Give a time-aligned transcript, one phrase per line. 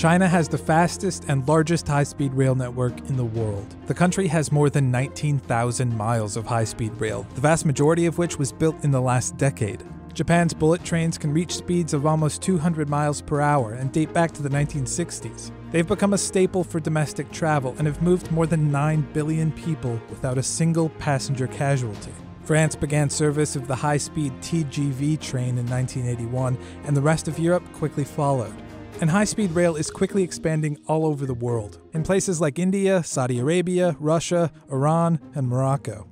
[0.00, 3.76] China has the fastest and largest high speed rail network in the world.
[3.84, 8.16] The country has more than 19,000 miles of high speed rail, the vast majority of
[8.16, 9.84] which was built in the last decade.
[10.14, 14.32] Japan's bullet trains can reach speeds of almost 200 miles per hour and date back
[14.32, 15.50] to the 1960s.
[15.70, 20.00] They've become a staple for domestic travel and have moved more than 9 billion people
[20.08, 22.14] without a single passenger casualty.
[22.44, 27.38] France began service of the high speed TGV train in 1981, and the rest of
[27.38, 28.54] Europe quickly followed.
[29.00, 33.02] And high speed rail is quickly expanding all over the world, in places like India,
[33.02, 36.06] Saudi Arabia, Russia, Iran, and Morocco.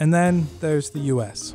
[0.00, 1.54] And then there's the US.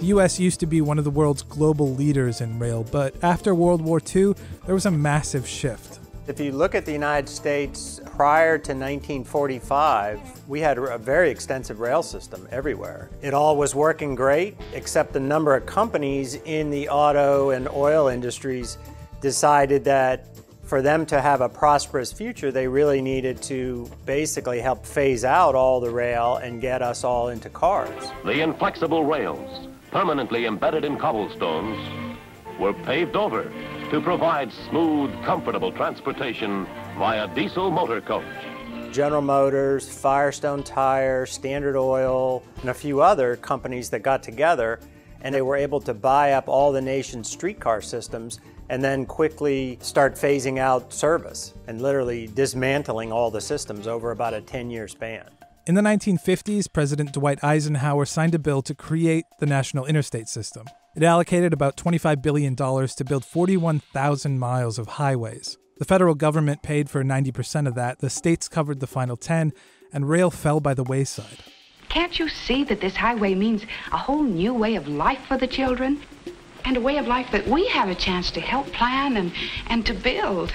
[0.00, 3.54] The US used to be one of the world's global leaders in rail, but after
[3.54, 4.34] World War II,
[4.66, 6.00] there was a massive shift.
[6.28, 11.80] If you look at the United States prior to 1945, we had a very extensive
[11.80, 13.08] rail system everywhere.
[13.22, 18.08] It all was working great, except the number of companies in the auto and oil
[18.08, 18.76] industries
[19.22, 20.26] decided that
[20.64, 25.54] for them to have a prosperous future, they really needed to basically help phase out
[25.54, 28.12] all the rail and get us all into cars.
[28.26, 31.78] The inflexible rails permanently embedded in cobblestones,
[32.58, 33.50] were paved over
[33.90, 36.66] to provide smooth, comfortable transportation
[36.98, 38.24] via diesel motor coach.
[38.92, 44.78] General Motors, Firestone Tire, Standard Oil, and a few other companies that got together
[45.22, 49.78] and they were able to buy up all the nation's streetcar systems and then quickly
[49.80, 54.86] start phasing out service and literally dismantling all the systems over about a 10 year
[54.86, 55.24] span.
[55.66, 60.64] In the 1950s, President Dwight Eisenhower signed a bill to create the National Interstate System.
[60.98, 65.56] It allocated about $25 billion to build 41,000 miles of highways.
[65.76, 69.52] The federal government paid for 90% of that, the states covered the final 10,
[69.92, 71.44] and rail fell by the wayside.
[71.88, 75.46] Can't you see that this highway means a whole new way of life for the
[75.46, 76.00] children?
[76.64, 79.32] And a way of life that we have a chance to help plan and,
[79.68, 80.52] and to build.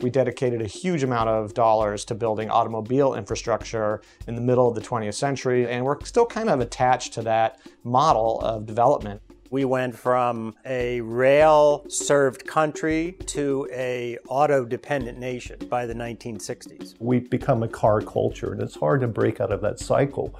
[0.00, 4.74] We dedicated a huge amount of dollars to building automobile infrastructure in the middle of
[4.74, 9.20] the 20th century, and we're still kind of attached to that model of development.
[9.52, 16.94] We went from a rail served country to a auto dependent nation by the 1960s.
[16.98, 20.34] We've become a car culture and it's hard to break out of that cycle.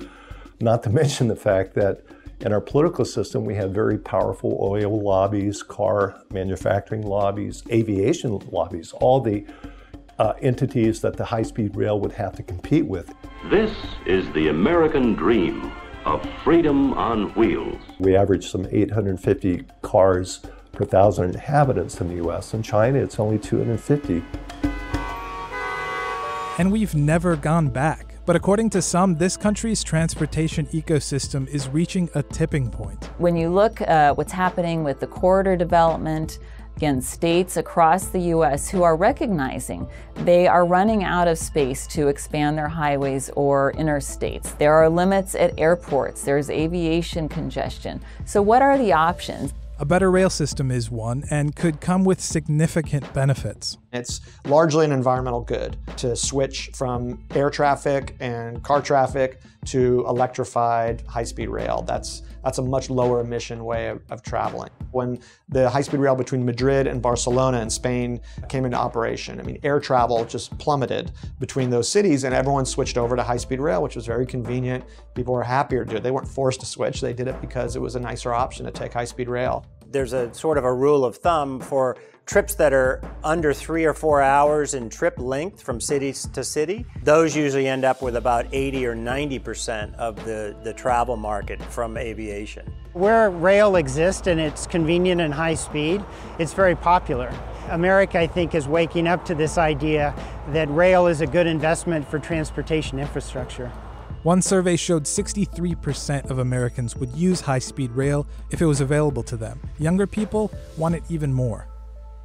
[0.62, 2.00] Not to mention the fact that
[2.40, 8.92] in our political system, we have very powerful oil lobbies, car manufacturing lobbies, aviation lobbies,
[8.92, 9.44] all the
[10.18, 13.12] uh, entities that the high speed rail would have to compete with.
[13.50, 15.70] This is the American dream
[16.04, 17.80] of freedom on wheels.
[17.98, 20.40] We average some 850 cars
[20.72, 22.54] per thousand inhabitants in the US.
[22.54, 24.22] In China, it's only 250.
[26.58, 28.14] And we've never gone back.
[28.24, 33.04] But according to some, this country's transportation ecosystem is reaching a tipping point.
[33.19, 36.38] When you look at uh, what's happening with the corridor development,
[36.76, 38.68] again, states across the U.S.
[38.68, 44.56] who are recognizing they are running out of space to expand their highways or interstates.
[44.58, 48.00] There are limits at airports, there's aviation congestion.
[48.24, 49.52] So, what are the options?
[49.78, 53.78] A better rail system is one and could come with significant benefits.
[53.92, 61.03] It's largely an environmental good to switch from air traffic and car traffic to electrified
[61.06, 61.82] high-speed rail.
[61.86, 64.70] That's that's a much lower emission way of, of traveling.
[64.91, 69.60] When the high-speed rail between Madrid and Barcelona in Spain came into operation, I mean,
[69.62, 73.94] air travel just plummeted between those cities and everyone switched over to high-speed rail, which
[73.94, 74.84] was very convenient.
[75.14, 76.02] People were happier to do it.
[76.02, 77.00] They weren't forced to switch.
[77.00, 80.32] They did it because it was a nicer option to take high-speed rail there's a
[80.34, 84.74] sort of a rule of thumb for trips that are under three or four hours
[84.74, 86.86] in trip length from city to city.
[87.02, 91.96] Those usually end up with about 80 or 90% of the, the travel market from
[91.96, 92.72] aviation.
[92.92, 96.04] Where rail exists and it's convenient and high speed,
[96.38, 97.32] it's very popular.
[97.70, 100.14] America, I think, is waking up to this idea
[100.48, 103.72] that rail is a good investment for transportation infrastructure.
[104.22, 109.25] One survey showed 63% of Americans would use high speed rail if it was available
[109.25, 109.60] to them.
[109.78, 111.66] Younger people want it even more.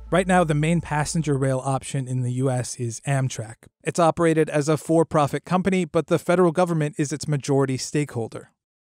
[0.09, 3.68] Right now, the main passenger rail option in the US is Amtrak.
[3.83, 8.51] It's operated as a for profit company, but the federal government is its majority stakeholder.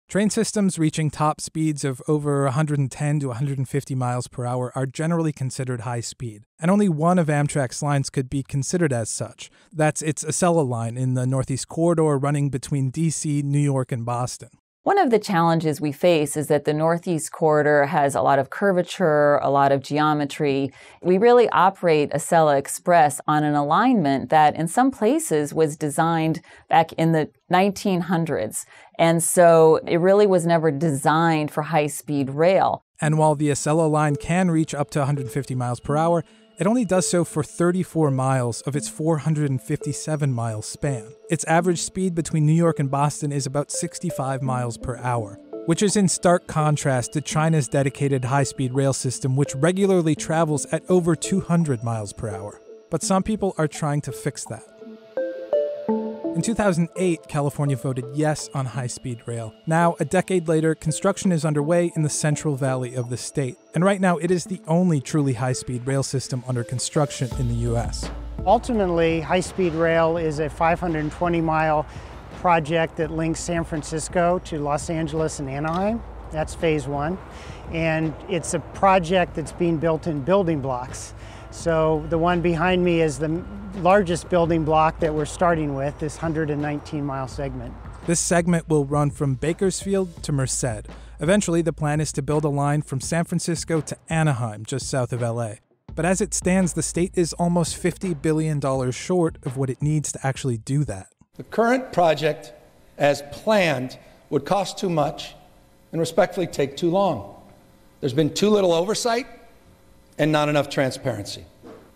[0.07, 5.33] Train systems reaching top speeds of over 110 to 150 miles per hour are generally
[5.33, 9.49] considered high speed, and only one of Amtrak's lines could be considered as such.
[9.73, 14.49] That's its Acela line in the Northeast Corridor running between DC, New York, and Boston.
[14.89, 18.49] One of the challenges we face is that the Northeast Corridor has a lot of
[18.49, 20.73] curvature, a lot of geometry.
[21.03, 26.91] We really operate Acela Express on an alignment that in some places was designed back
[26.93, 28.65] in the 1900s.
[28.97, 32.83] And so it really was never designed for high speed rail.
[32.99, 36.23] And while the Acela line can reach up to 150 miles per hour,
[36.59, 41.13] it only does so for 34 miles of its 457 mile span.
[41.29, 45.81] Its average speed between New York and Boston is about 65 miles per hour, which
[45.81, 50.83] is in stark contrast to China's dedicated high speed rail system, which regularly travels at
[50.89, 52.59] over 200 miles per hour.
[52.89, 54.78] But some people are trying to fix that.
[56.35, 59.53] In 2008, California voted yes on high speed rail.
[59.65, 63.57] Now, a decade later, construction is underway in the Central Valley of the state.
[63.73, 67.47] And right now, it is the only truly high speed rail system under construction in
[67.47, 68.09] the U.S.
[68.45, 71.85] Ultimately, high speed rail is a 520 mile
[72.35, 76.01] project that links San Francisco to Los Angeles and Anaheim.
[76.31, 77.17] That's phase one.
[77.71, 81.15] And it's a project that's being built in building blocks.
[81.51, 83.43] So the one behind me is the
[83.79, 87.73] largest building block that we're starting with, this 119 mile segment.
[88.05, 90.87] This segment will run from Bakersfield to Merced.
[91.19, 95.11] Eventually, the plan is to build a line from San Francisco to Anaheim, just south
[95.11, 95.55] of LA.
[95.95, 98.61] But as it stands, the state is almost $50 billion
[98.91, 101.07] short of what it needs to actually do that.
[101.35, 102.53] The current project,
[102.97, 103.97] as planned,
[104.29, 105.35] would cost too much
[105.91, 107.35] and respectfully take too long.
[107.99, 109.27] There's been too little oversight
[110.17, 111.43] and not enough transparency.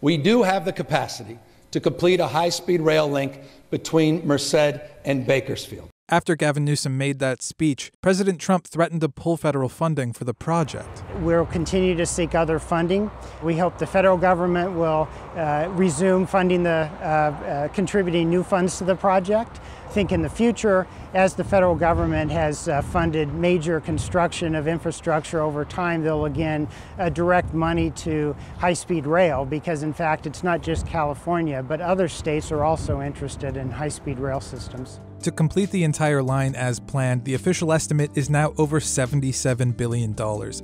[0.02, 1.40] We do have the capacity
[1.74, 3.40] to complete a high speed rail link
[3.72, 5.90] between Merced and Bakersfield.
[6.10, 10.34] After Gavin Newsom made that speech, President Trump threatened to pull federal funding for the
[10.34, 11.02] project.
[11.22, 13.10] We'll continue to seek other funding.
[13.42, 18.78] We hope the federal government will uh, resume funding the uh, uh, contributing new funds
[18.80, 19.62] to the project
[19.94, 24.68] I think in the future, as the federal government has uh, funded major construction of
[24.68, 26.68] infrastructure over time, they'll again
[26.98, 31.80] uh, direct money to high speed rail because, in fact, it's not just California, but
[31.80, 35.00] other states are also interested in high speed rail systems.
[35.24, 40.14] To complete the entire line as planned, the official estimate is now over $77 billion,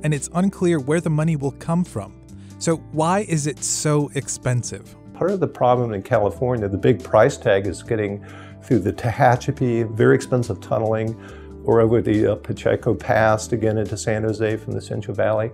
[0.04, 2.20] and it's unclear where the money will come from.
[2.58, 4.94] So, why is it so expensive?
[5.14, 8.22] Part of the problem in California, the big price tag is getting
[8.62, 11.18] through the Tehachapi, very expensive tunneling,
[11.64, 15.52] or over the uh, Pacheco Pass to get into San Jose from the Central Valley.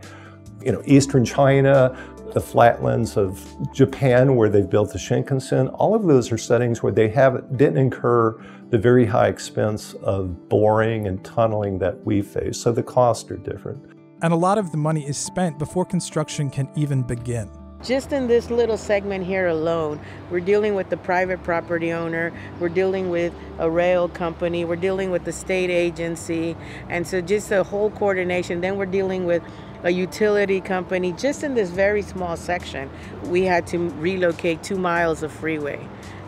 [0.64, 1.96] You know, eastern China,
[2.34, 3.40] the flatlands of
[3.72, 7.78] Japan where they've built the Shinkansen, all of those are settings where they have didn't
[7.78, 12.58] incur the very high expense of boring and tunneling that we face.
[12.58, 13.92] So the costs are different.
[14.22, 17.50] And a lot of the money is spent before construction can even begin.
[17.84, 22.70] Just in this little segment here alone, we're dealing with the private property owner, we're
[22.70, 26.56] dealing with a rail company, we're dealing with the state agency,
[26.88, 28.62] and so just the whole coordination.
[28.62, 29.42] Then we're dealing with
[29.84, 31.12] a utility company.
[31.12, 32.90] Just in this very small section,
[33.24, 35.86] we had to relocate two miles of freeway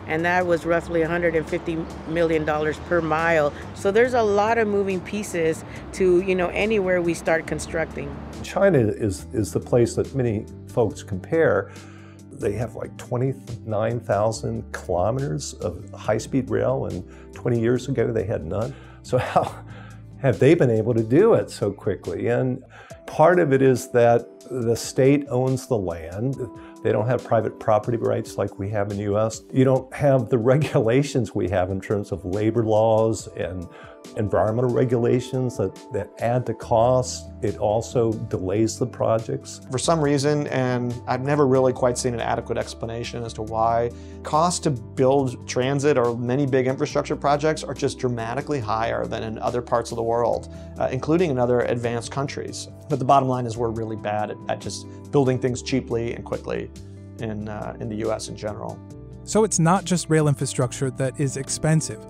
[0.09, 2.45] and that was roughly $150 million
[2.87, 3.53] per mile.
[3.75, 5.63] So there's a lot of moving pieces
[5.93, 8.13] to, you know, anywhere we start constructing.
[8.43, 11.71] China is, is the place that many folks compare.
[12.31, 18.73] They have like 29,000 kilometers of high-speed rail, and 20 years ago they had none.
[19.03, 19.63] So how
[20.21, 22.27] have they been able to do it so quickly?
[22.27, 22.63] And
[23.05, 26.35] part of it is that the state owns the land.
[26.81, 29.43] They don't have private property rights like we have in the US.
[29.51, 33.67] You don't have the regulations we have in terms of labor laws and
[34.17, 37.27] environmental regulations that, that add to costs.
[37.41, 39.61] It also delays the projects.
[39.71, 43.91] For some reason, and I've never really quite seen an adequate explanation as to why,
[44.23, 49.37] costs to build transit or many big infrastructure projects are just dramatically higher than in
[49.39, 52.67] other parts of the world, uh, including in other advanced countries.
[52.89, 56.25] But the bottom line is we're really bad at, at just building things cheaply and
[56.25, 56.69] quickly
[57.19, 58.79] in, uh, in the US in general.
[59.23, 62.03] So it's not just rail infrastructure that is expensive.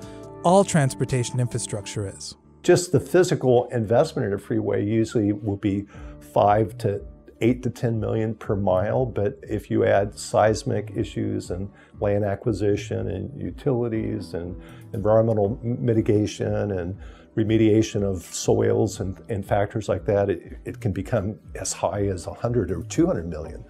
[0.46, 2.36] All transportation infrastructure is.
[2.64, 5.86] Just the physical investment in a freeway usually will be
[6.34, 7.02] five to
[7.42, 9.06] eight to 10 million per mile.
[9.06, 11.70] But if you add seismic issues and
[12.00, 14.58] land acquisition and utilities and
[14.94, 16.98] environmental mitigation and
[17.36, 22.28] remediation of soils and, and factors like that, it, it can become as high as
[22.28, 23.66] 100 or 200 million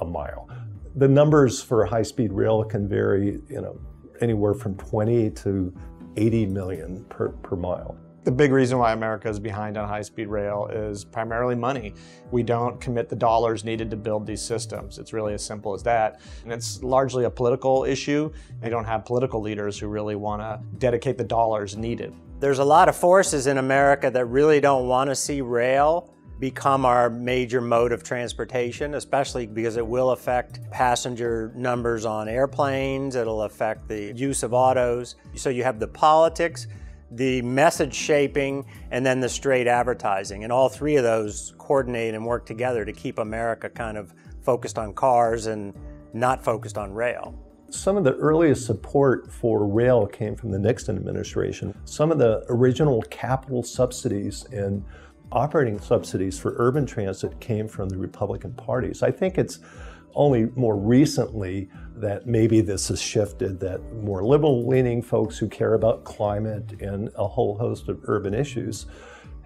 [0.00, 0.50] a mile.
[0.96, 3.80] The numbers for high-speed rail can vary, you know,
[4.20, 5.74] anywhere from 20 to
[6.16, 7.96] 80 million per, per mile.
[8.22, 11.94] The big reason why America is behind on high speed rail is primarily money.
[12.30, 14.98] We don't commit the dollars needed to build these systems.
[14.98, 16.20] It's really as simple as that.
[16.42, 18.30] And it's largely a political issue.
[18.62, 22.12] We don't have political leaders who really want to dedicate the dollars needed.
[22.40, 26.86] There's a lot of forces in America that really don't want to see rail become
[26.86, 33.42] our major mode of transportation, especially because it will affect passenger numbers on airplanes, it'll
[33.42, 35.16] affect the use of autos.
[35.34, 36.66] So you have the politics,
[37.10, 40.42] the message shaping, and then the straight advertising.
[40.42, 44.78] And all three of those coordinate and work together to keep America kind of focused
[44.78, 45.74] on cars and
[46.14, 47.34] not focused on rail.
[47.68, 51.72] Some of the earliest support for rail came from the Nixon administration.
[51.84, 54.84] Some of the original capital subsidies and
[55.32, 59.02] operating subsidies for urban transit came from the Republican parties.
[59.02, 59.60] I think it's
[60.14, 65.74] only more recently that maybe this has shifted, that more liberal leaning folks who care
[65.74, 68.86] about climate and a whole host of urban issues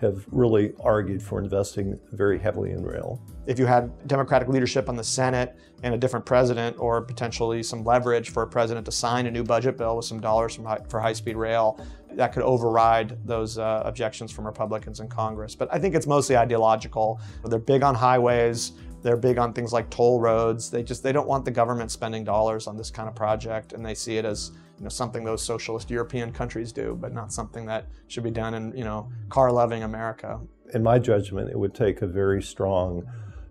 [0.01, 3.21] have really argued for investing very heavily in rail.
[3.47, 7.85] If you had Democratic leadership on the Senate and a different president, or potentially some
[7.85, 11.01] leverage for a president to sign a new budget bill with some dollars high, for
[11.01, 11.79] high speed rail,
[12.13, 15.55] that could override those uh, objections from Republicans in Congress.
[15.55, 17.21] But I think it's mostly ideological.
[17.45, 18.73] They're big on highways.
[19.03, 20.71] They're big on things like toll roads.
[20.71, 23.85] They just they don't want the government spending dollars on this kind of project, and
[23.85, 27.67] they see it as you know something those socialist European countries do, but not something
[27.67, 30.41] that should be done in you know car-loving America.
[30.73, 33.05] In my judgment, it would take a very strong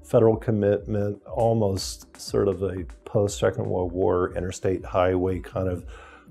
[0.04, 5.86] federal commitment, almost sort of a post Second World War interstate highway kind of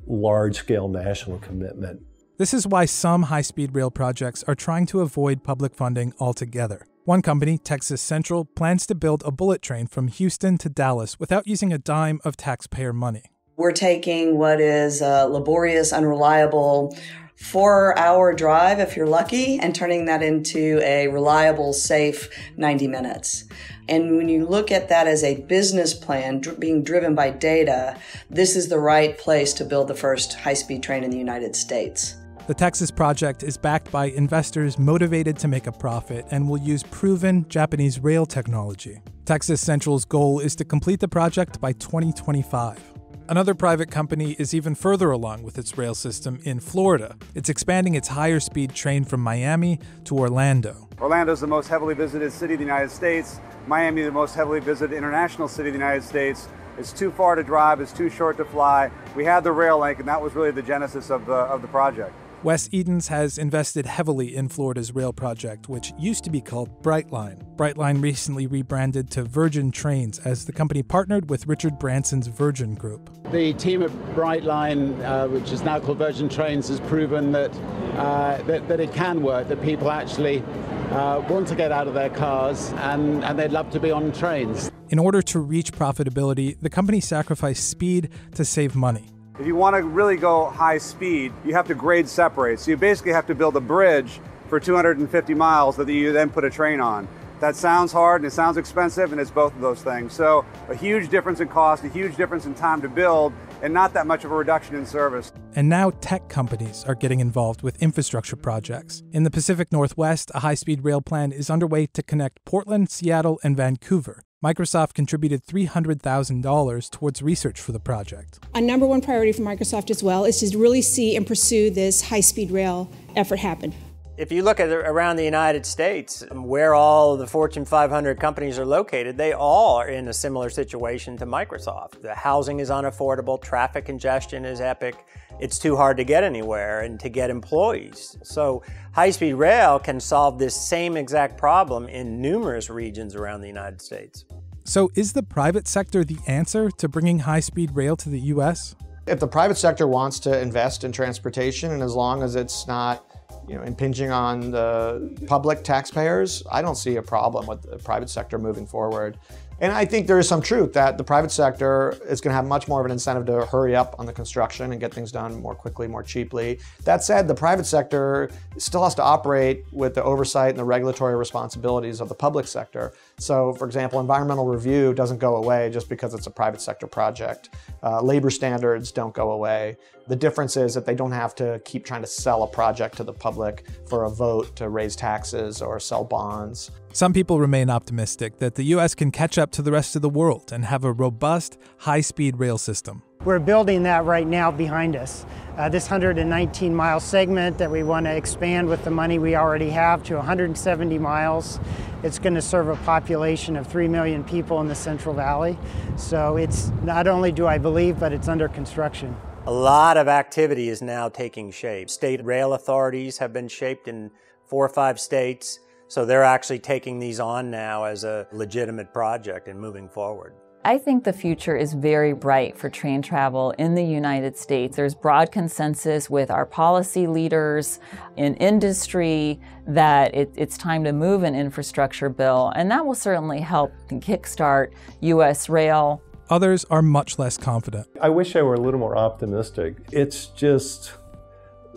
[0.07, 2.03] large scale national commitment.
[2.39, 6.87] This is why some high speed rail projects are trying to avoid public funding altogether.
[7.05, 11.47] One company, Texas Central, plans to build a bullet train from Houston to Dallas without
[11.47, 13.25] using a dime of taxpayer money.
[13.57, 16.97] We're taking what is a laborious, unreliable,
[17.37, 23.45] four hour drive, if you're lucky, and turning that into a reliable, safe 90 minutes.
[23.89, 27.99] And when you look at that as a business plan dr- being driven by data,
[28.31, 31.55] this is the right place to build the first high speed train in the United
[31.55, 32.17] States.
[32.47, 36.83] The Texas project is backed by investors motivated to make a profit and will use
[36.85, 39.01] proven Japanese rail technology.
[39.25, 42.92] Texas Central's goal is to complete the project by 2025.
[43.29, 47.17] Another private company is even further along with its rail system in Florida.
[47.35, 50.89] It's expanding its higher speed train from Miami to Orlando.
[51.01, 53.41] Orlando is the most heavily visited city of the United States.
[53.69, 56.49] Miami, the most heavily visited international city of the United States.
[56.79, 58.91] It's too far to drive, it's too short to fly.
[59.15, 61.69] We had the rail link, and that was really the genesis of the, of the
[61.69, 62.13] project.
[62.45, 67.41] Wes Edens has invested heavily in Florida's rail project, which used to be called Brightline.
[67.55, 73.11] Brightline recently rebranded to Virgin Trains as the company partnered with Richard Branson's Virgin Group.
[73.31, 77.55] The team at Brightline, uh, which is now called Virgin Trains, has proven that,
[77.95, 80.43] uh, that, that, it can work, that people actually
[80.91, 84.11] uh, want to get out of their cars and, and they'd love to be on
[84.11, 84.69] trains.
[84.89, 89.13] In order to reach profitability, the company sacrificed speed to save money.
[89.43, 92.61] If you want to really go high speed, you have to grade separate.
[92.61, 96.45] So you basically have to build a bridge for 250 miles that you then put
[96.45, 97.09] a train on.
[97.41, 100.13] That sounds hard and it sounds expensive, and it's both of those things.
[100.13, 103.33] So a huge difference in cost, a huge difference in time to build,
[103.63, 105.33] and not that much of a reduction in service.
[105.57, 109.03] And now tech companies are getting involved with infrastructure projects.
[109.11, 113.41] In the Pacific Northwest, a high speed rail plan is underway to connect Portland, Seattle,
[113.43, 114.23] and Vancouver.
[114.43, 118.41] Microsoft contributed $300,000 towards research for the project.
[118.57, 122.03] A number one priority for Microsoft as well is to really see and pursue this
[122.03, 123.73] high speed rail effort happen.
[124.17, 128.67] If you look at around the United States, where all the Fortune 500 companies are
[128.67, 132.03] located, they all are in a similar situation to Microsoft.
[132.03, 135.07] The housing is unaffordable, traffic congestion is epic,
[135.41, 138.17] it's too hard to get anywhere and to get employees.
[138.23, 138.63] So
[138.93, 144.25] high-speed rail can solve this same exact problem in numerous regions around the United States.
[144.65, 148.77] So is the private sector the answer to bringing high-speed rail to the US?
[149.07, 153.05] If the private sector wants to invest in transportation and as long as it's not
[153.49, 158.09] you know, impinging on the public taxpayers, I don't see a problem with the private
[158.09, 159.19] sector moving forward.
[159.63, 162.47] And I think there is some truth that the private sector is going to have
[162.47, 165.41] much more of an incentive to hurry up on the construction and get things done
[165.41, 166.59] more quickly, more cheaply.
[166.83, 168.29] That said, the private sector
[168.59, 172.93] still has to operate with the oversight and the regulatory responsibilities of the public sector.
[173.19, 177.51] So, for example, environmental review doesn't go away just because it's a private sector project.
[177.83, 179.77] Uh, labor standards don't go away.
[180.09, 183.05] The difference is that they don't have to keep trying to sell a project to
[183.05, 186.71] the public for a vote to raise taxes or sell bonds.
[186.93, 188.95] Some people remain optimistic that the U.S.
[188.95, 192.39] can catch up to the rest of the world and have a robust, high speed
[192.39, 193.03] rail system.
[193.25, 195.25] We're building that right now behind us.
[195.57, 199.71] Uh, this 119 mile segment that we want to expand with the money we already
[199.71, 201.61] have to 170 miles.
[202.03, 205.57] It's going to serve a population of 3 million people in the Central Valley.
[205.97, 209.15] So it's not only do I believe, but it's under construction.
[209.47, 211.91] A lot of activity is now taking shape.
[211.91, 214.11] State rail authorities have been shaped in
[214.47, 219.47] four or five states, so they're actually taking these on now as a legitimate project
[219.47, 220.35] and moving forward.
[220.65, 224.77] I think the future is very bright for train travel in the United States.
[224.77, 227.81] There's broad consensus with our policy leaders
[228.17, 233.41] in industry that it, it's time to move an infrastructure bill, and that will certainly
[233.41, 235.49] help kickstart U.S.
[235.49, 236.01] rail.
[236.31, 237.89] Others are much less confident.
[238.01, 239.79] I wish I were a little more optimistic.
[239.91, 240.93] It's just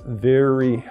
[0.05, 0.85] very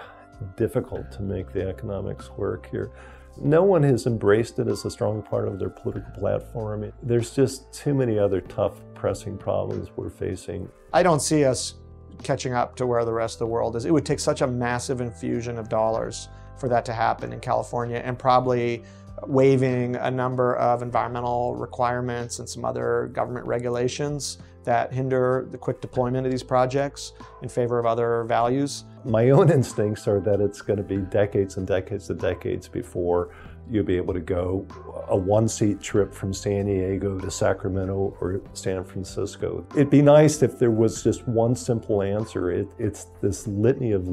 [0.56, 2.90] difficult to make the economics work here.
[3.36, 6.92] No one has embraced it as a strong part of their political platform.
[7.02, 10.68] There's just too many other tough, pressing problems we're facing.
[10.92, 11.74] I don't see us
[12.22, 13.86] catching up to where the rest of the world is.
[13.86, 18.00] It would take such a massive infusion of dollars for that to happen in California
[18.04, 18.84] and probably
[19.26, 25.80] waiving a number of environmental requirements and some other government regulations that hinder the quick
[25.80, 28.84] deployment of these projects in favor of other values.
[29.04, 33.30] My own instincts are that it's going to be decades and decades and decades before
[33.70, 34.66] you'll be able to go
[35.08, 39.66] a one seat trip from San Diego to Sacramento or San Francisco.
[39.74, 42.50] It'd be nice if there was just one simple answer.
[42.50, 44.06] It, it's this litany of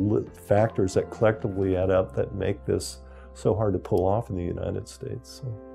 [0.48, 3.00] factors that collectively add up that make this
[3.34, 5.42] so hard to pull off in the United States.
[5.44, 5.71] So.